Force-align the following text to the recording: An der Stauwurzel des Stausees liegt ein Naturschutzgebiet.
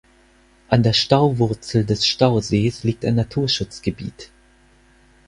An 0.67 0.81
der 0.81 0.93
Stauwurzel 0.93 1.85
des 1.85 2.07
Stausees 2.07 2.83
liegt 2.83 3.05
ein 3.05 3.13
Naturschutzgebiet. 3.13 4.31